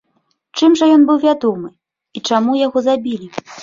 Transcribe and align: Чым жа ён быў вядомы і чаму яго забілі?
Чым 0.59 0.71
жа 0.79 0.89
ён 0.95 1.03
быў 1.11 1.21
вядомы 1.27 1.71
і 1.71 2.19
чаму 2.27 2.51
яго 2.67 2.79
забілі? 2.91 3.27